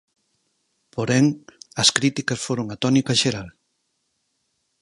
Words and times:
Porén, 0.95 1.25
as 1.81 1.89
críticas 1.97 2.39
foron 2.45 2.67
a 2.69 2.75
tónica 2.83 3.13
xeral. 3.21 3.49